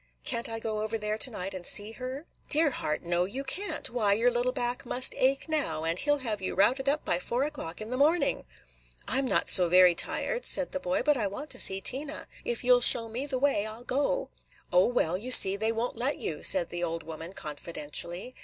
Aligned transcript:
"Can't 0.25 0.49
I 0.49 0.57
go 0.57 0.81
over 0.81 0.97
there 0.97 1.19
to 1.19 1.29
night 1.29 1.53
and 1.53 1.63
see 1.63 1.91
her?" 1.91 2.25
"Dear 2.49 2.71
heart! 2.71 3.03
no, 3.03 3.25
you 3.25 3.43
can't. 3.43 3.87
Why, 3.91 4.13
your 4.13 4.31
little 4.31 4.51
back 4.51 4.83
must 4.83 5.13
ache 5.15 5.47
now, 5.47 5.83
and 5.83 5.99
he 5.99 6.09
'll 6.09 6.17
have 6.17 6.41
you 6.41 6.55
routed 6.55 6.89
up 6.89 7.05
by 7.05 7.19
four 7.19 7.43
o'clock 7.43 7.79
in 7.79 7.91
the 7.91 7.97
morning." 7.97 8.47
"I 9.07 9.19
'm 9.19 9.27
not 9.27 9.47
so 9.47 9.69
very 9.69 9.93
tired," 9.93 10.43
said 10.43 10.71
the 10.71 10.79
boy; 10.79 11.03
"but 11.03 11.17
I 11.17 11.27
want 11.27 11.51
to 11.51 11.59
see 11.59 11.81
Tina. 11.81 12.25
If 12.43 12.63
you 12.63 12.73
'll 12.73 12.81
show 12.81 13.09
me 13.09 13.27
the 13.27 13.37
way, 13.37 13.67
I 13.67 13.75
'll 13.77 13.83
go." 13.83 14.29
"O, 14.73 14.87
well, 14.87 15.19
you 15.19 15.29
see, 15.29 15.55
they 15.55 15.71
won't 15.71 15.97
let 15.97 16.17
you," 16.17 16.41
said 16.41 16.69
the 16.69 16.83
old 16.83 17.03
woman 17.03 17.33
confidentially. 17.33 18.33